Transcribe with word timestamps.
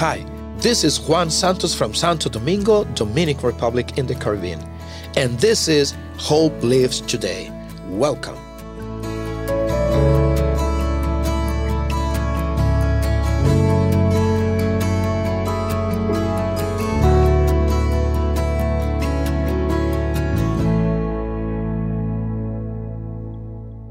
Hi, 0.00 0.24
this 0.56 0.82
is 0.82 0.98
Juan 0.98 1.28
Santos 1.28 1.74
from 1.74 1.92
Santo 1.92 2.30
Domingo, 2.30 2.84
Dominican 2.84 3.44
Republic 3.44 3.98
in 3.98 4.06
the 4.06 4.14
Caribbean, 4.14 4.58
and 5.14 5.38
this 5.40 5.68
is 5.68 5.94
Hope 6.16 6.54
Lives 6.62 7.02
Today. 7.02 7.52
Welcome. 7.86 8.38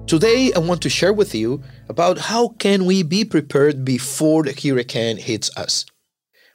Today 0.08 0.52
I 0.56 0.58
want 0.58 0.82
to 0.82 0.90
share 0.90 1.14
with 1.14 1.36
you 1.36 1.62
about 1.88 2.18
how 2.18 2.48
can 2.58 2.86
we 2.86 3.04
be 3.04 3.24
prepared 3.24 3.86
before 3.86 4.42
the 4.42 4.54
hurricane 4.54 5.18
hits 5.18 5.56
us. 5.56 5.86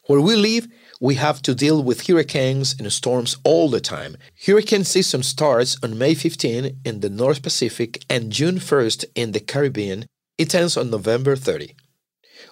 Where 0.06 0.20
we 0.20 0.36
live, 0.36 0.68
we 1.00 1.14
have 1.14 1.40
to 1.42 1.54
deal 1.54 1.82
with 1.82 2.06
hurricanes 2.06 2.74
and 2.78 2.92
storms 2.92 3.38
all 3.42 3.70
the 3.70 3.80
time. 3.80 4.18
Hurricane 4.46 4.84
season 4.84 5.22
starts 5.22 5.78
on 5.82 5.96
May 5.96 6.12
15 6.12 6.80
in 6.84 7.00
the 7.00 7.08
North 7.08 7.42
Pacific 7.42 8.04
and 8.10 8.30
June 8.30 8.56
1st 8.56 9.06
in 9.14 9.32
the 9.32 9.40
Caribbean. 9.40 10.04
It 10.36 10.54
ends 10.54 10.76
on 10.76 10.90
November 10.90 11.36
30. 11.36 11.74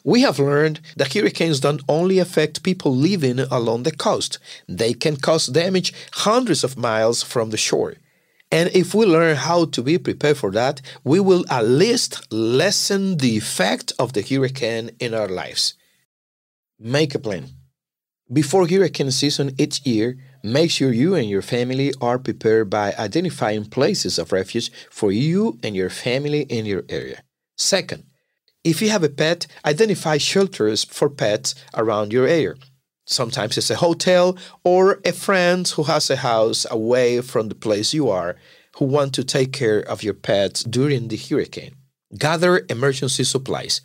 We 0.02 0.23
have 0.23 0.38
learned 0.38 0.80
that 0.96 1.12
hurricanes 1.12 1.60
don't 1.60 1.83
only 1.91 2.19
affect 2.19 2.62
people 2.62 2.96
living 2.96 3.38
along 3.38 3.82
the 3.82 3.93
coast, 3.93 4.38
they 4.66 4.95
can 4.95 5.16
cause 5.16 5.46
damage 5.46 5.93
hundreds 6.12 6.65
of 6.65 6.79
miles 6.79 7.23
from 7.23 7.51
the 7.51 7.59
shore. 7.59 7.96
And 8.51 8.71
if 8.73 8.95
we 8.95 9.05
learn 9.05 9.37
how 9.37 9.66
to 9.66 9.82
be 9.82 9.98
prepared 9.98 10.38
for 10.38 10.51
that, 10.52 10.80
we 11.05 11.21
will 11.21 11.45
at 11.51 11.66
least 11.66 12.32
lessen 12.32 13.19
the 13.19 13.37
effect 13.37 13.93
of 13.98 14.15
the 14.15 14.23
hurricane 14.23 14.91
in 14.98 15.13
our 15.13 15.29
lives. 15.29 15.74
Make 16.85 17.15
a 17.15 17.21
plan. 17.21 17.47
Before 18.33 18.66
hurricane 18.66 19.13
season 19.13 19.55
each 19.57 19.87
year, 19.87 20.16
make 20.43 20.73
sure 20.73 20.93
you 20.93 21.15
and 21.15 21.30
your 21.30 21.41
family 21.41 21.93
are 22.01 22.19
prepared 22.19 22.71
by 22.71 22.93
identifying 22.99 23.66
places 23.66 24.19
of 24.19 24.33
refuge 24.33 24.73
for 24.91 25.13
you 25.13 25.60
and 25.63 25.77
your 25.77 25.91
family 25.91 26.41
in 26.43 26.66
your 26.66 26.83
area. 26.88 27.23
Second, 27.57 28.03
if 28.65 28.83
you 28.83 28.91
have 28.91 29.05
a 29.05 29.09
pet, 29.09 29.47
identify 29.65 30.19
shelters 30.19 30.83
for 30.83 31.09
pets 31.09 31.55
around 31.77 32.13
your 32.13 32.27
area. 32.27 32.55
Sometimes 33.07 33.57
it's 33.57 33.71
a 33.71 33.77
hotel 33.77 34.37
or 34.65 34.99
a 35.05 35.13
friend 35.13 35.69
who 35.69 35.85
has 35.85 36.10
a 36.10 36.16
house 36.16 36.66
away 36.69 37.21
from 37.21 37.49
the 37.49 37.55
place 37.55 37.95
you 37.95 38.10
are 38.10 38.35
who 38.79 38.87
want 38.87 39.15
to 39.15 39.23
take 39.23 39.53
care 39.53 39.79
of 39.79 40.03
your 40.03 40.15
pets 40.15 40.65
during 40.65 41.07
the 41.07 41.16
hurricane. 41.16 41.77
Gather 42.19 42.66
emergency 42.69 43.23
supplies. 43.23 43.83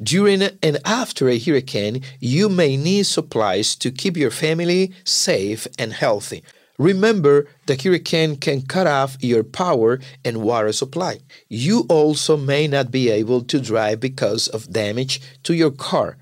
During 0.00 0.42
and 0.62 0.78
after 0.84 1.28
a 1.28 1.38
hurricane, 1.38 2.02
you 2.20 2.48
may 2.48 2.76
need 2.76 3.04
supplies 3.04 3.74
to 3.76 3.90
keep 3.90 4.16
your 4.16 4.30
family 4.30 4.92
safe 5.04 5.66
and 5.78 5.92
healthy. 5.92 6.42
Remember, 6.78 7.46
the 7.66 7.76
hurricane 7.76 8.36
can 8.36 8.62
cut 8.62 8.86
off 8.86 9.16
your 9.20 9.44
power 9.44 10.00
and 10.24 10.42
water 10.42 10.72
supply. 10.72 11.20
You 11.48 11.86
also 11.88 12.36
may 12.36 12.66
not 12.66 12.90
be 12.90 13.10
able 13.10 13.42
to 13.42 13.60
drive 13.60 14.00
because 14.00 14.48
of 14.48 14.72
damage 14.72 15.20
to 15.44 15.54
your 15.54 15.70
car. 15.70 16.16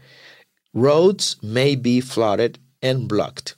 Roads 0.75 1.37
may 1.43 1.77
be 1.77 2.01
flooded 2.01 2.59
and 2.83 3.09
blocked. 3.09 3.57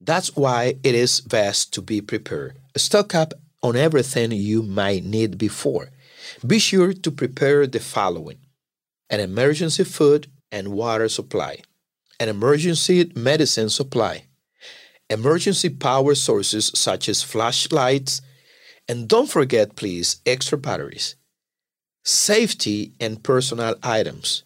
That's 0.00 0.34
why 0.36 0.76
it 0.82 0.94
is 0.94 1.20
best 1.20 1.74
to 1.74 1.82
be 1.82 2.00
prepared. 2.00 2.56
Stock 2.76 3.14
up 3.14 3.34
on 3.62 3.76
everything 3.76 4.32
you 4.32 4.62
might 4.62 5.04
need 5.04 5.38
before. 5.38 5.90
Be 6.46 6.58
sure 6.58 6.92
to 6.92 7.10
prepare 7.10 7.66
the 7.66 7.80
following 7.80 8.38
an 9.10 9.20
emergency 9.20 9.84
food 9.84 10.30
and 10.50 10.68
water 10.68 11.08
supply, 11.08 11.62
an 12.20 12.28
emergency 12.28 13.10
medicine 13.14 13.68
supply, 13.68 14.24
emergency 15.10 15.68
power 15.68 16.14
sources 16.14 16.70
such 16.74 17.08
as 17.08 17.22
flashlights, 17.22 18.20
and 18.88 19.08
don't 19.08 19.30
forget, 19.30 19.76
please, 19.76 20.20
extra 20.24 20.58
batteries, 20.58 21.16
safety 22.04 22.92
and 23.00 23.22
personal 23.22 23.74
items 23.82 24.44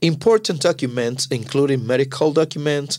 important 0.00 0.60
documents, 0.60 1.26
including 1.30 1.86
medical 1.86 2.32
documents, 2.32 2.98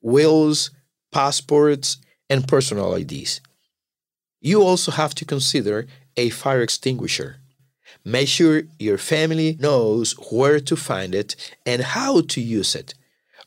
wills, 0.00 0.70
passports, 1.10 1.98
and 2.28 2.46
personal 2.48 2.94
IDs. 2.94 3.40
You 4.40 4.62
also 4.62 4.92
have 4.92 5.14
to 5.16 5.24
consider 5.24 5.86
a 6.16 6.30
fire 6.30 6.62
extinguisher. 6.62 7.36
Make 8.04 8.28
sure 8.28 8.62
your 8.78 8.98
family 8.98 9.56
knows 9.60 10.12
where 10.30 10.60
to 10.60 10.76
find 10.76 11.14
it 11.14 11.36
and 11.64 11.82
how 11.82 12.22
to 12.22 12.40
use 12.40 12.74
it. 12.74 12.94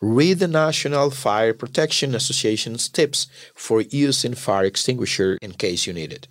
Read 0.01 0.39
the 0.39 0.47
National 0.47 1.09
Fire 1.09 1.53
Protection 1.53 2.15
Association's 2.15 2.89
tips 2.89 3.27
for 3.55 3.81
using 3.81 4.33
fire 4.33 4.65
extinguisher 4.65 5.37
in 5.41 5.53
case 5.53 5.87
you 5.87 5.93
need 5.93 6.11
it. 6.11 6.27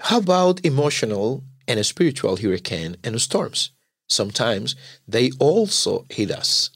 How 0.00 0.18
about 0.18 0.64
emotional 0.64 1.44
and 1.66 1.84
spiritual 1.84 2.36
hurricane 2.36 2.96
and 3.04 3.20
storms? 3.20 3.70
Sometimes 4.08 4.74
they 5.06 5.30
also 5.38 6.06
hit 6.08 6.30
us. 6.30 6.70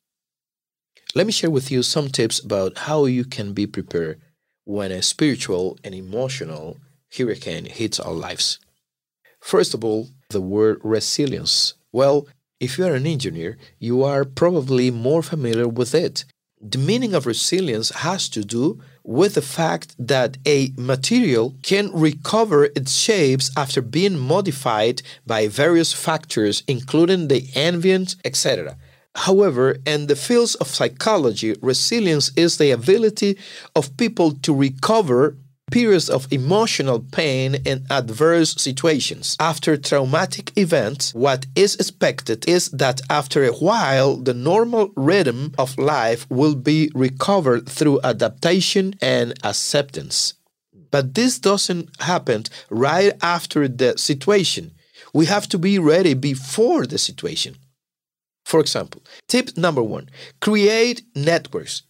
Let 1.15 1.27
me 1.27 1.33
share 1.33 1.51
with 1.51 1.71
you 1.71 1.83
some 1.83 2.09
tips 2.09 2.39
about 2.39 2.79
how 2.79 3.05
you 3.05 3.25
can 3.25 3.53
be 3.53 3.67
prepared 3.67 4.21
when 4.65 4.93
a 4.93 5.03
spiritual 5.03 5.79
and 5.85 5.95
emotional 5.95 6.79
hurricane 7.17 7.67
hits 7.67 8.01
our 8.01 8.15
lives. 8.15 8.59
First 9.43 9.75
of 9.75 9.85
all, 9.85 10.09
the 10.31 10.41
word 10.41 10.81
resilience. 10.85 11.75
Well, 11.91 12.29
if 12.61 12.79
you 12.79 12.87
are 12.87 12.95
an 12.95 13.07
engineer, 13.07 13.59
you 13.81 14.05
are 14.05 14.25
probably 14.25 14.91
more 14.93 15.23
familiar 15.23 15.67
with 15.67 15.95
it. 15.97 16.25
The 16.61 16.79
meaning 16.79 17.13
of 17.13 17.27
resilience 17.27 17.91
has 17.91 18.29
to 18.31 18.45
do 18.45 18.81
with 19.03 19.35
the 19.35 19.43
fact 19.43 19.97
that 19.99 20.39
a 20.47 20.73
material 20.79 21.57
can 21.65 21.91
recover 21.93 22.67
its 22.67 22.93
shapes 22.95 23.51
after 23.57 23.83
being 23.83 24.17
modified 24.17 25.03
by 25.27 25.49
various 25.49 25.93
factors, 25.93 26.63
including 26.69 27.27
the 27.27 27.43
environment, 27.57 28.15
etc. 28.25 28.77
However, 29.17 29.77
in 29.85 30.07
the 30.07 30.17
fields 30.17 30.55
of 30.55 30.69
psychology, 30.69 31.57
resilience 31.61 32.31
is 32.37 32.57
the 32.57 32.71
ability 32.71 33.37
of 33.75 33.97
people 33.97 34.33
to 34.43 34.55
recover 34.55 35.37
periods 35.73 36.09
of 36.09 36.31
emotional 36.31 37.01
pain 37.01 37.57
in 37.65 37.87
adverse 37.91 38.55
situations. 38.63 39.37
After 39.41 39.77
traumatic 39.77 40.53
events, 40.57 41.13
what 41.15 41.47
is 41.57 41.75
expected 41.77 42.49
is 42.49 42.69
that 42.71 43.01
after 43.11 43.43
a 43.45 43.53
while, 43.53 44.17
the 44.17 44.35
normal 44.35 44.93
rhythm 44.95 45.55
of 45.59 45.77
life 45.79 46.27
will 46.31 46.55
be 46.55 46.91
recovered 46.95 47.69
through 47.69 48.01
adaptation 48.05 48.95
and 49.01 49.33
acceptance. 49.43 50.35
But 50.91 51.15
this 51.15 51.39
doesn't 51.39 51.89
happen 52.01 52.45
right 52.69 53.15
after 53.23 53.67
the 53.67 53.97
situation. 53.97 54.73
We 55.15 55.25
have 55.27 55.49
to 55.49 55.59
be 55.59 55.79
ready 55.79 56.15
before 56.15 56.87
the 56.87 56.99
situation. 56.99 57.57
For 58.45 58.61
example, 58.61 59.03
tip 59.27 59.57
number 59.57 59.83
one 59.83 60.11
create 60.41 61.03
networks. 61.15 61.83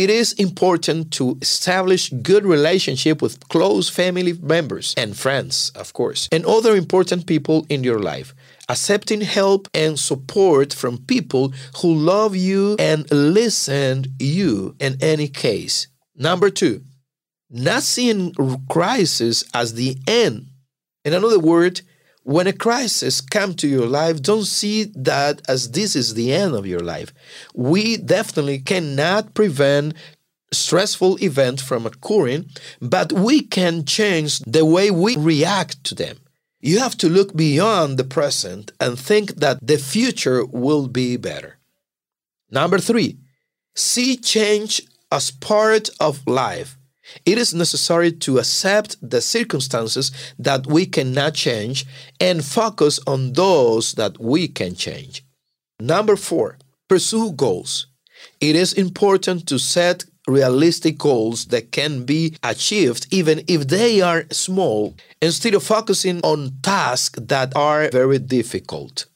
It 0.00 0.08
is 0.08 0.32
important 0.32 1.10
to 1.18 1.36
establish 1.42 2.08
good 2.08 2.46
relationship 2.46 3.20
with 3.20 3.46
close 3.50 3.90
family 3.90 4.32
members 4.32 4.94
and 4.96 5.14
friends, 5.14 5.72
of 5.74 5.92
course, 5.92 6.26
and 6.32 6.46
other 6.46 6.74
important 6.74 7.26
people 7.26 7.66
in 7.68 7.84
your 7.84 7.98
life. 7.98 8.34
Accepting 8.70 9.20
help 9.20 9.68
and 9.74 9.98
support 9.98 10.72
from 10.72 11.04
people 11.04 11.52
who 11.82 11.92
love 11.92 12.34
you 12.34 12.76
and 12.78 13.04
listen 13.12 14.06
you 14.18 14.74
in 14.80 14.96
any 15.02 15.28
case. 15.28 15.88
Number 16.16 16.48
2, 16.48 16.80
not 17.50 17.82
seeing 17.82 18.32
crisis 18.70 19.44
as 19.52 19.74
the 19.74 19.98
end. 20.06 20.46
In 21.04 21.12
another 21.12 21.38
word, 21.38 21.82
when 22.30 22.46
a 22.46 22.52
crisis 22.52 23.20
comes 23.20 23.56
to 23.56 23.66
your 23.66 23.88
life, 23.88 24.22
don't 24.22 24.44
see 24.44 24.84
that 24.94 25.42
as 25.48 25.72
this 25.72 25.96
is 25.96 26.14
the 26.14 26.32
end 26.32 26.54
of 26.54 26.64
your 26.64 26.78
life. 26.78 27.12
We 27.54 27.96
definitely 27.96 28.60
cannot 28.60 29.34
prevent 29.34 29.94
stressful 30.52 31.20
events 31.24 31.60
from 31.60 31.86
occurring, 31.86 32.48
but 32.80 33.12
we 33.12 33.42
can 33.42 33.84
change 33.84 34.38
the 34.40 34.64
way 34.64 34.92
we 34.92 35.16
react 35.16 35.82
to 35.84 35.96
them. 35.96 36.18
You 36.60 36.78
have 36.78 36.96
to 36.98 37.08
look 37.08 37.34
beyond 37.34 37.98
the 37.98 38.04
present 38.04 38.70
and 38.78 38.96
think 38.96 39.34
that 39.40 39.58
the 39.60 39.78
future 39.78 40.46
will 40.46 40.86
be 40.86 41.16
better. 41.16 41.58
Number 42.48 42.78
three, 42.78 43.18
see 43.74 44.16
change 44.16 44.82
as 45.10 45.32
part 45.32 45.90
of 45.98 46.24
life. 46.28 46.78
It 47.24 47.38
is 47.38 47.54
necessary 47.54 48.12
to 48.12 48.38
accept 48.38 48.96
the 49.02 49.20
circumstances 49.20 50.10
that 50.38 50.66
we 50.66 50.86
cannot 50.86 51.34
change 51.34 51.86
and 52.20 52.44
focus 52.44 53.00
on 53.06 53.32
those 53.32 53.92
that 53.94 54.20
we 54.20 54.48
can 54.48 54.74
change. 54.74 55.24
Number 55.80 56.16
four, 56.16 56.58
pursue 56.88 57.32
goals. 57.32 57.86
It 58.40 58.56
is 58.56 58.72
important 58.72 59.46
to 59.48 59.58
set 59.58 60.04
realistic 60.28 60.98
goals 60.98 61.46
that 61.46 61.72
can 61.72 62.04
be 62.04 62.36
achieved 62.42 63.06
even 63.10 63.42
if 63.48 63.66
they 63.68 64.00
are 64.00 64.24
small 64.30 64.94
instead 65.20 65.54
of 65.54 65.62
focusing 65.62 66.20
on 66.22 66.52
tasks 66.62 67.18
that 67.20 67.56
are 67.56 67.88
very 67.90 68.18
difficult. 68.18 69.06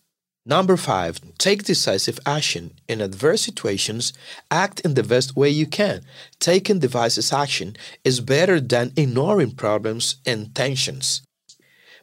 Number 0.47 0.77
five, 0.77 1.21
take 1.39 1.65
decisive 1.65 2.21
action. 2.27 2.73
In 2.87 3.01
adverse 3.01 3.41
situations, 3.41 4.13
act 4.51 4.81
in 4.81 4.93
the 4.93 5.03
best 5.03 5.35
way 5.35 5.49
you 5.49 5.67
can. 5.67 6.03
Taking 6.39 6.81
decisive 6.81 7.33
action 7.33 7.77
is 8.05 8.21
better 8.21 8.61
than 8.61 8.93
ignoring 8.95 9.53
problems 9.53 10.17
and 10.27 10.55
tensions. 10.55 11.23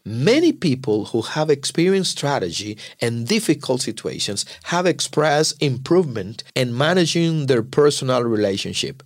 Many 0.03 0.51
people 0.51 1.05
who 1.05 1.21
have 1.21 1.51
experienced 1.51 2.17
strategy 2.17 2.79
and 2.99 3.27
difficult 3.27 3.81
situations 3.81 4.45
have 4.63 4.87
expressed 4.87 5.61
improvement 5.61 6.43
in 6.55 6.75
managing 6.75 7.45
their 7.45 7.61
personal 7.61 8.23
relationship. 8.23 9.03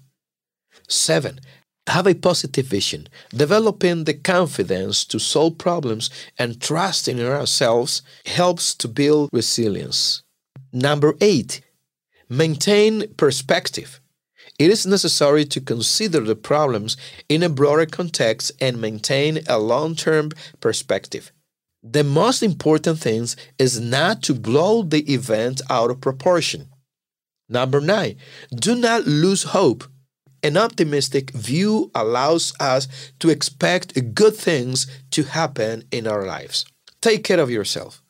7. 0.88 1.42
Have 1.88 2.08
a 2.08 2.16
positive 2.16 2.66
vision. 2.66 3.08
Developing 3.30 4.06
the 4.06 4.16
confidence 4.16 5.06
to 5.06 5.20
solve 5.20 5.58
problems 5.58 6.10
and 6.38 6.60
trusting 6.60 7.20
in 7.20 7.26
ourselves 7.26 8.02
helps 8.26 8.74
to 8.76 8.88
build 8.88 9.30
resilience. 9.32 10.24
Number 10.74 11.16
8. 11.22 11.62
Maintain 12.28 13.08
perspective. 13.18 14.02
It 14.58 14.72
is 14.72 14.86
necessary 14.86 15.46
to 15.46 15.62
consider 15.62 16.22
the 16.22 16.36
problems 16.36 16.98
in 17.30 17.44
a 17.44 17.50
broader 17.50 17.86
context 17.86 18.52
and 18.60 18.82
maintain 18.82 19.42
a 19.48 19.60
long 19.60 19.96
term 19.96 20.32
perspective. 20.60 21.32
The 21.84 22.04
most 22.04 22.42
important 22.42 23.00
thing 23.00 23.28
is 23.60 23.80
not 23.80 24.24
to 24.24 24.34
blow 24.34 24.82
the 24.82 25.14
event 25.14 25.62
out 25.70 25.92
of 25.92 26.02
proportion. 26.02 26.70
Number 27.48 27.80
nine, 27.80 28.16
do 28.56 28.76
not 28.76 29.06
lose 29.06 29.44
hope. 29.44 29.84
An 30.46 30.58
optimistic 30.58 31.32
view 31.32 31.92
allows 31.94 32.54
us 32.60 32.88
to 33.20 33.30
expect 33.30 34.14
good 34.14 34.36
things 34.36 34.88
to 35.12 35.24
happen 35.24 35.84
in 35.92 36.08
our 36.08 36.26
lives. 36.26 36.66
Take 37.02 37.24
care 37.24 37.40
of 37.40 37.50
yourself 37.50 38.02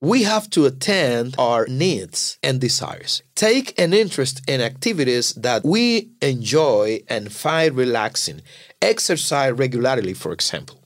we 0.00 0.22
have 0.22 0.48
to 0.50 0.66
attend 0.66 1.34
our 1.38 1.66
needs 1.66 2.38
and 2.42 2.60
desires. 2.60 3.22
Take 3.34 3.78
an 3.80 3.92
interest 3.92 4.42
in 4.48 4.60
activities 4.60 5.34
that 5.34 5.64
we 5.64 6.10
enjoy 6.22 7.00
and 7.08 7.32
find 7.32 7.74
relaxing. 7.74 8.42
Exercise 8.80 9.52
regularly, 9.52 10.14
for 10.14 10.32
example. 10.32 10.84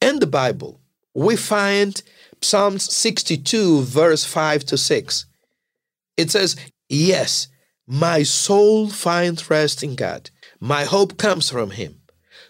In 0.00 0.18
the 0.18 0.26
Bible, 0.26 0.80
we 1.14 1.36
find 1.36 2.02
Psalms 2.42 2.92
62, 2.94 3.82
verse 3.82 4.24
5 4.24 4.64
to 4.66 4.76
6. 4.76 5.26
It 6.18 6.30
says, 6.30 6.56
Yes, 6.90 7.48
my 7.86 8.22
soul 8.22 8.88
finds 8.88 9.50
rest 9.50 9.82
in 9.82 9.94
God. 9.94 10.30
My 10.60 10.84
hope 10.84 11.18
comes 11.18 11.50
from 11.50 11.70
Him. 11.70 12.00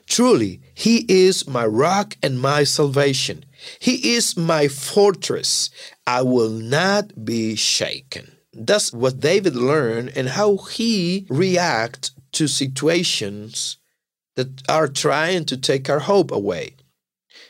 Truly, 0.07 0.61
He 0.75 1.05
is 1.09 1.49
my 1.49 1.67
rock 1.67 2.17
and 2.23 2.41
my 2.41 2.65
salvation. 2.65 3.45
He 3.79 4.15
is 4.15 4.37
my 4.37 4.69
fortress. 4.69 5.71
I 6.07 6.23
will 6.23 6.51
not 6.51 7.25
be 7.25 7.57
shaken. 7.57 8.37
That's 8.53 8.93
what 8.93 9.21
David 9.21 9.57
learned 9.57 10.13
and 10.15 10.29
how 10.29 10.59
he 10.59 11.27
reacts 11.29 12.13
to 12.33 12.47
situations 12.47 13.79
that 14.37 14.63
are 14.69 14.89
trying 14.89 15.45
to 15.47 15.57
take 15.57 15.89
our 15.89 16.01
hope 16.01 16.31
away. 16.31 16.75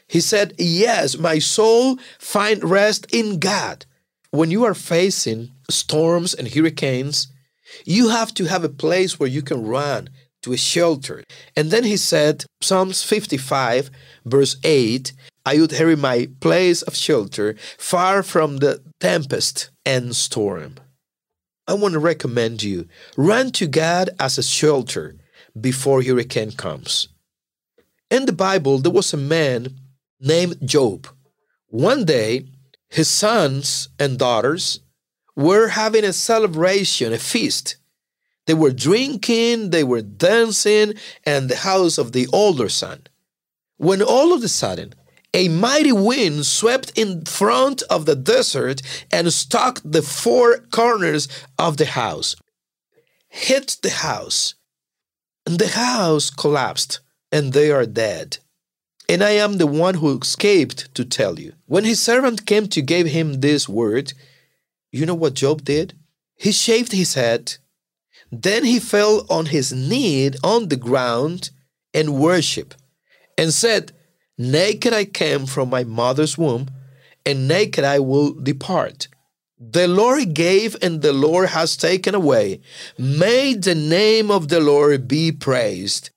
He 0.06 0.20
said, 0.20 0.54
Yes, 0.58 1.18
my 1.18 1.38
soul 1.38 1.98
find 2.18 2.62
rest 2.62 3.06
in 3.12 3.38
God. 3.38 3.86
When 4.30 4.50
you 4.50 4.64
are 4.64 4.74
facing 4.74 5.50
storms 5.70 6.34
and 6.34 6.48
hurricanes, 6.48 7.28
you 7.84 8.08
have 8.08 8.32
to 8.34 8.44
have 8.44 8.64
a 8.64 8.68
place 8.68 9.18
where 9.18 9.28
you 9.28 9.42
can 9.42 9.66
run 9.66 10.08
to 10.42 10.52
a 10.52 10.56
shelter. 10.56 11.24
And 11.56 11.70
then 11.70 11.84
he 11.84 11.96
said, 11.96 12.44
Psalms 12.60 13.02
55, 13.02 13.90
verse 14.24 14.56
8, 14.62 15.12
I 15.46 15.58
would 15.58 15.72
harry 15.72 15.96
my 15.96 16.28
place 16.40 16.82
of 16.82 16.94
shelter 16.94 17.56
far 17.78 18.22
from 18.22 18.58
the 18.58 18.82
tempest 19.00 19.70
and 19.84 20.14
storm. 20.14 20.76
I 21.66 21.74
want 21.74 21.94
to 21.94 21.98
recommend 21.98 22.62
you 22.62 22.88
run 23.16 23.50
to 23.52 23.66
God 23.66 24.10
as 24.20 24.36
a 24.36 24.42
shelter 24.42 25.16
before 25.58 26.02
hurricane 26.02 26.52
comes. 26.52 27.08
In 28.10 28.26
the 28.26 28.32
Bible, 28.32 28.78
there 28.78 28.92
was 28.92 29.14
a 29.14 29.18
man 29.18 29.74
named 30.20 30.58
Job. 30.64 31.08
One 31.68 32.04
day, 32.04 32.46
his 32.90 33.08
sons 33.08 33.88
and 33.98 34.18
daughters 34.18 34.80
were 35.36 35.68
having 35.68 36.04
a 36.04 36.12
celebration, 36.12 37.12
a 37.12 37.18
feast. 37.18 37.76
They 38.46 38.54
were 38.54 38.72
drinking, 38.72 39.70
they 39.70 39.84
were 39.84 40.02
dancing, 40.02 40.94
and 41.24 41.48
the 41.48 41.56
house 41.56 41.98
of 41.98 42.12
the 42.12 42.28
older 42.32 42.68
son. 42.68 43.02
When 43.76 44.02
all 44.02 44.32
of 44.32 44.42
a 44.44 44.48
sudden, 44.48 44.94
a 45.32 45.48
mighty 45.48 45.92
wind 45.92 46.46
swept 46.46 46.92
in 46.96 47.24
front 47.24 47.82
of 47.90 48.06
the 48.06 48.14
desert 48.14 48.82
and 49.10 49.32
struck 49.32 49.80
the 49.84 50.02
four 50.02 50.58
corners 50.70 51.26
of 51.58 51.76
the 51.76 51.86
house, 51.86 52.36
hit 53.28 53.78
the 53.82 53.90
house, 53.90 54.54
and 55.44 55.58
the 55.58 55.68
house 55.68 56.30
collapsed, 56.30 57.00
and 57.32 57.52
they 57.52 57.70
are 57.72 57.86
dead. 57.86 58.38
And 59.08 59.22
I 59.22 59.32
am 59.32 59.58
the 59.58 59.66
one 59.66 59.94
who 59.94 60.18
escaped 60.18 60.94
to 60.94 61.04
tell 61.04 61.38
you. 61.38 61.54
When 61.66 61.84
his 61.84 62.00
servant 62.00 62.46
came 62.46 62.68
to 62.68 62.80
give 62.80 63.08
him 63.08 63.40
this 63.40 63.68
word, 63.68 64.14
you 64.94 65.06
know 65.06 65.14
what 65.14 65.34
Job 65.34 65.64
did? 65.64 65.94
He 66.36 66.52
shaved 66.52 66.92
his 66.92 67.14
head. 67.14 67.56
Then 68.30 68.64
he 68.64 68.78
fell 68.78 69.26
on 69.28 69.46
his 69.46 69.72
knee 69.72 70.30
on 70.44 70.68
the 70.68 70.76
ground 70.76 71.50
and 71.92 72.20
worshiped 72.20 72.76
and 73.36 73.52
said, 73.52 73.90
Naked 74.38 74.92
I 74.92 75.04
came 75.04 75.46
from 75.46 75.68
my 75.68 75.82
mother's 75.82 76.38
womb, 76.38 76.70
and 77.26 77.48
naked 77.48 77.82
I 77.82 77.98
will 77.98 78.34
depart. 78.34 79.08
The 79.58 79.88
Lord 79.88 80.32
gave, 80.32 80.76
and 80.80 81.02
the 81.02 81.12
Lord 81.12 81.48
has 81.48 81.76
taken 81.76 82.14
away. 82.14 82.60
May 82.96 83.54
the 83.54 83.74
name 83.74 84.30
of 84.30 84.48
the 84.48 84.60
Lord 84.60 85.08
be 85.08 85.32
praised. 85.32 86.10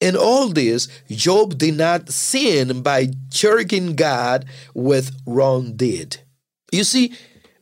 In 0.00 0.16
all 0.16 0.48
this, 0.48 0.88
Job 1.10 1.58
did 1.58 1.76
not 1.76 2.08
sin 2.08 2.80
by 2.80 3.08
charging 3.30 3.96
God 3.96 4.46
with 4.74 5.14
wrong 5.26 5.76
deed. 5.76 6.18
You 6.72 6.84
see, 6.84 7.12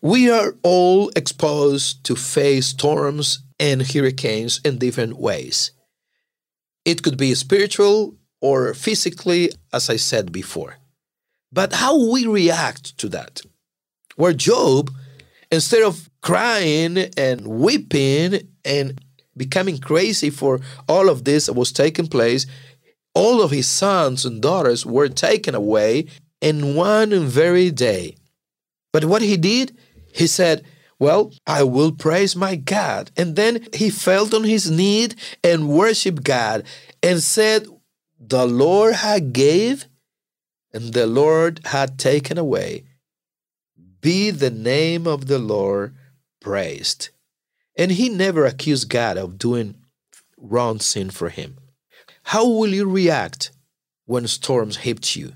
we 0.03 0.29
are 0.29 0.57
all 0.65 1.11
exposed 1.15 2.03
to 2.05 2.17
face 2.17 2.67
storms 2.67 3.45
and 3.61 3.81
hurricanes 3.81 4.61
in 4.65 4.79
different 4.79 5.17
ways. 5.17 5.71
It 6.85 7.05
could 7.05 7.17
be 7.17 7.35
spiritual, 7.37 8.17
or 8.41 8.75
physically, 8.75 9.53
as 9.73 9.89
I 9.89 9.97
said 9.97 10.33
before. 10.33 10.79
But 11.53 11.75
how 11.75 12.11
we 12.11 12.27
react 12.27 12.99
to 12.99 13.09
that? 13.11 13.43
Where 14.17 14.33
Job, 14.33 14.91
instead 15.53 15.85
of 15.85 16.11
crying 16.21 16.99
and 17.17 17.47
weeping 17.47 18.49
and 18.65 19.01
becoming 19.37 19.79
crazy 19.79 20.31
for 20.31 20.61
all 20.89 21.09
of 21.09 21.23
this 21.23 21.47
that 21.47 21.53
was 21.53 21.71
taking 21.71 22.09
place, 22.09 22.47
all 23.15 23.41
of 23.41 23.53
his 23.53 23.69
sons 23.69 24.25
and 24.25 24.43
daughters 24.43 24.85
were 24.85 25.09
taken 25.09 25.55
away 25.55 26.07
in 26.41 26.75
one 26.75 27.27
very 27.27 27.71
day. 27.71 28.17
But 28.93 29.05
what 29.05 29.23
he 29.23 29.37
did, 29.37 29.77
he 30.13 30.27
said, 30.27 30.65
Well, 30.99 31.33
I 31.47 31.63
will 31.63 31.93
praise 31.93 32.37
my 32.37 32.57
God. 32.57 33.11
And 33.17 33.37
then 33.37 33.67
he 33.73 33.91
fell 33.91 34.35
on 34.35 34.45
his 34.45 34.71
knee 34.71 35.09
and 35.43 35.69
worshiped 35.69 36.23
God 36.23 36.65
and 37.03 37.21
said, 37.21 37.67
the 38.25 38.47
Lord 38.47 38.95
had 38.95 39.33
gave 39.33 39.87
and 40.73 40.95
the 40.95 41.07
Lord 41.07 41.61
had 41.65 41.99
taken 41.99 42.39
away. 42.39 42.85
Be 44.01 44.31
the 44.31 44.51
name 44.51 45.09
of 45.09 45.27
the 45.27 45.41
Lord 45.41 45.97
praised. 46.41 47.11
And 47.77 47.91
he 47.91 48.09
never 48.09 48.47
accused 48.47 48.89
God 48.89 49.19
of 49.19 49.39
doing 49.39 49.75
wrong 50.37 50.79
sin 50.79 51.11
for 51.11 51.31
him. 51.31 51.59
How 52.23 52.49
will 52.49 52.69
you 52.69 52.89
react 52.89 53.51
when 54.07 54.29
storms 54.29 54.79
hit 54.79 55.17
you? 55.17 55.33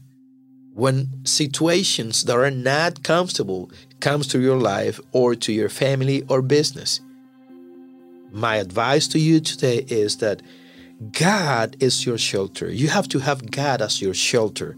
When 0.72 1.24
situations 1.24 2.22
that 2.24 2.36
are 2.36 2.50
not 2.50 3.02
comfortable 3.02 3.70
comes 4.00 4.26
to 4.28 4.40
your 4.40 4.58
life 4.58 5.00
or 5.12 5.34
to 5.34 5.52
your 5.52 5.68
family 5.68 6.22
or 6.28 6.42
business? 6.42 7.00
My 8.32 8.56
advice 8.56 9.08
to 9.08 9.18
you 9.18 9.40
today 9.40 9.84
is 9.88 10.18
that 10.18 10.42
God 11.12 11.76
is 11.80 12.06
your 12.06 12.18
shelter. 12.18 12.70
You 12.70 12.88
have 12.88 13.08
to 13.08 13.18
have 13.18 13.50
God 13.50 13.82
as 13.82 14.00
your 14.00 14.14
shelter, 14.14 14.76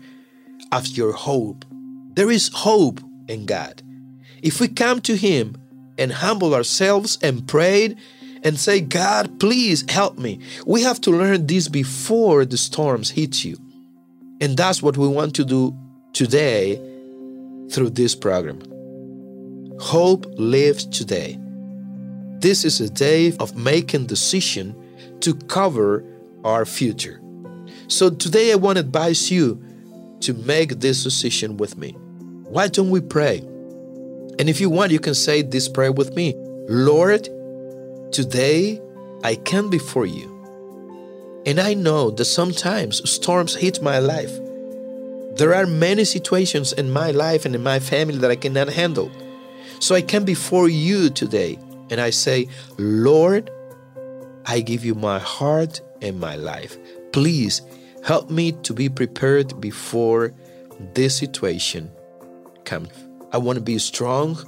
as 0.73 0.97
your 0.97 1.13
hope. 1.13 1.65
There 2.15 2.31
is 2.31 2.51
hope 2.53 3.01
in 3.29 3.47
God. 3.47 3.83
If 4.43 4.61
we 4.61 4.69
come 4.69 5.01
to 5.03 5.17
Him 5.17 5.57
and 5.97 6.13
humble 6.13 6.55
ourselves 6.55 7.19
and 7.23 7.47
pray 7.47 7.97
and 8.43 8.59
say, 8.59 8.81
God, 8.81 9.41
please 9.41 9.85
help 9.91 10.19
me, 10.19 10.41
we 10.67 10.83
have 10.83 11.01
to 11.03 11.11
learn 11.11 11.47
this 11.47 11.69
before 11.69 12.45
the 12.45 12.57
storms 12.57 13.11
hit 13.11 13.45
you. 13.45 13.57
And 14.41 14.57
that's 14.57 14.83
what 14.83 14.97
we 14.97 15.09
want 15.09 15.35
to 15.37 15.45
do 15.45 15.77
today 16.13 16.77
through 17.71 17.91
this 17.91 18.15
program. 18.15 18.78
Hope 19.81 20.27
lives 20.37 20.87
today. 20.87 21.39
This 22.41 22.65
is 22.65 22.81
a 22.81 22.91
day 22.91 23.33
of 23.39 23.57
making 23.57 24.07
decision 24.07 24.75
to 25.21 25.35
cover 25.35 26.05
our 26.43 26.65
future. 26.65 27.21
So 27.87 28.11
today 28.11 28.51
I 28.51 28.57
want 28.57 28.79
to 28.79 28.81
advise 28.81 29.31
you 29.31 29.63
to 30.21 30.35
make 30.35 30.81
this 30.81 31.05
decision 31.05 31.59
with 31.59 31.77
me. 31.77 31.93
Why 32.49 32.67
don't 32.67 32.91
we 32.91 33.01
pray? 33.01 33.39
And 33.39 34.49
if 34.49 34.61
you 34.61 34.69
want, 34.69 34.91
you 34.91 34.99
can 34.99 35.15
say 35.15 35.43
this 35.43 35.69
prayer 35.69 35.93
with 35.93 36.17
me 36.17 36.35
Lord, 36.69 37.25
today 38.11 38.81
I 39.23 39.37
come 39.37 39.71
before 39.71 40.07
you. 40.07 40.35
And 41.47 41.61
I 41.61 41.75
know 41.75 42.11
that 42.11 42.25
sometimes 42.25 43.09
storms 43.09 43.55
hit 43.55 43.81
my 43.81 44.01
life. 44.01 44.33
There 45.37 45.55
are 45.55 45.67
many 45.67 46.05
situations 46.05 46.73
in 46.73 46.91
my 46.91 47.13
life 47.13 47.45
and 47.45 47.55
in 47.55 47.63
my 47.63 47.79
family 47.79 48.19
that 48.19 48.31
I 48.33 48.37
cannot 48.37 48.71
handle. 48.71 49.13
So 49.81 49.95
I 49.95 50.03
come 50.03 50.25
before 50.25 50.69
you 50.69 51.09
today 51.09 51.59
and 51.91 52.01
I 52.01 52.11
say, 52.11 52.49
Lord, 52.79 53.51
I 54.45 54.61
give 54.61 54.85
you 54.85 54.95
my 54.95 55.19
heart 55.19 55.81
and 56.03 56.19
my 56.19 56.37
life. 56.37 56.77
Please 57.13 57.63
help 58.05 58.31
me 58.31 58.53
to 58.53 58.75
be 58.75 58.89
prepared 58.89 59.61
before 59.61 60.35
this 60.95 61.17
situation 61.17 61.91
comes. 62.65 62.91
I 63.33 63.39
want 63.39 63.57
to 63.57 63.65
be 63.65 63.79
strong. 63.79 64.39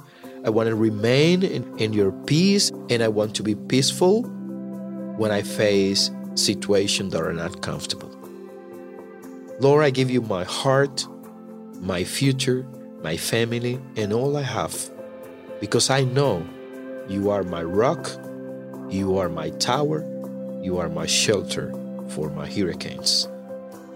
I 0.43 0.49
want 0.49 0.69
to 0.69 0.75
remain 0.75 1.43
in, 1.43 1.77
in 1.77 1.93
your 1.93 2.11
peace 2.11 2.69
and 2.89 3.01
I 3.01 3.07
want 3.07 3.35
to 3.35 3.43
be 3.43 3.55
peaceful 3.55 4.23
when 5.17 5.31
I 5.31 5.43
face 5.43 6.11
situations 6.35 7.13
that 7.13 7.21
are 7.21 7.33
not 7.33 7.61
comfortable. 7.61 8.09
Lord, 9.59 9.83
I 9.83 9.91
give 9.91 10.09
you 10.09 10.21
my 10.21 10.43
heart, 10.43 11.07
my 11.79 12.03
future, 12.03 12.65
my 13.03 13.17
family, 13.17 13.79
and 13.95 14.11
all 14.11 14.35
I 14.35 14.41
have 14.41 14.90
because 15.61 15.89
I 15.91 16.03
know 16.03 16.45
you 17.07 17.29
are 17.29 17.43
my 17.43 17.63
rock, 17.63 18.11
you 18.89 19.17
are 19.17 19.29
my 19.29 19.51
tower, 19.51 20.03
you 20.61 20.79
are 20.79 20.89
my 20.89 21.05
shelter 21.05 21.71
for 22.09 22.29
my 22.31 22.49
hurricanes. 22.49 23.29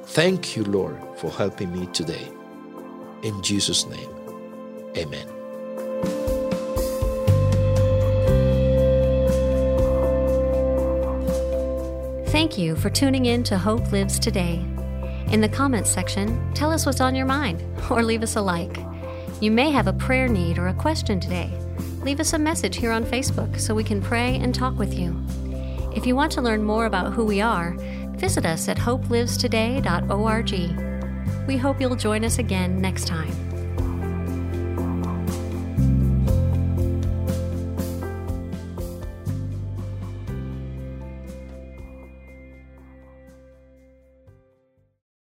Thank 0.05 0.55
you, 0.55 0.63
Lord, 0.63 0.97
for 1.17 1.31
helping 1.31 1.73
me 1.77 1.87
today. 1.87 2.29
In 3.23 3.41
Jesus' 3.41 3.85
name, 3.87 4.09
amen. 4.95 5.27
Thank 12.27 12.57
you 12.57 12.75
for 12.75 12.89
tuning 12.89 13.25
in 13.25 13.43
to 13.45 13.57
Hope 13.57 13.91
Lives 13.91 14.19
Today. 14.19 14.63
In 15.31 15.41
the 15.41 15.49
comments 15.49 15.89
section, 15.89 16.53
tell 16.53 16.71
us 16.71 16.85
what's 16.85 17.01
on 17.01 17.15
your 17.15 17.25
mind 17.25 17.63
or 17.89 18.03
leave 18.03 18.21
us 18.21 18.35
a 18.35 18.41
like. 18.41 18.77
You 19.41 19.51
may 19.51 19.69
have 19.71 19.87
a 19.87 19.93
prayer 19.93 20.29
need 20.29 20.57
or 20.57 20.69
a 20.69 20.73
question 20.73 21.19
today. 21.19 21.51
Leave 22.01 22.21
us 22.21 22.33
a 22.33 22.39
message 22.39 22.77
here 22.77 22.91
on 22.91 23.03
Facebook 23.03 23.59
so 23.59 23.75
we 23.75 23.83
can 23.83 24.01
pray 24.01 24.37
and 24.37 24.55
talk 24.55 24.77
with 24.77 24.93
you. 24.93 25.13
If 25.93 26.05
you 26.05 26.15
want 26.15 26.31
to 26.33 26.41
learn 26.41 26.63
more 26.63 26.85
about 26.85 27.13
who 27.13 27.25
we 27.25 27.41
are, 27.41 27.75
visit 28.17 28.45
us 28.45 28.69
at 28.69 28.77
hopelivestoday.org. 28.77 31.47
We 31.47 31.57
hope 31.57 31.81
you'll 31.81 31.95
join 31.95 32.23
us 32.23 32.37
again 32.39 32.79
next 32.79 33.07
time. 33.07 33.44